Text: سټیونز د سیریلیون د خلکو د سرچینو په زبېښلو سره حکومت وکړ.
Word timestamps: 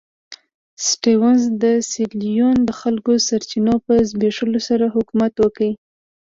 سټیونز 0.87 1.43
د 1.63 1.65
سیریلیون 1.91 2.55
د 2.65 2.69
خلکو 2.81 3.11
د 3.17 3.25
سرچینو 3.27 3.73
په 3.85 3.93
زبېښلو 4.09 4.59
سره 4.67 4.85
حکومت 4.95 5.33
وکړ. 5.39 5.69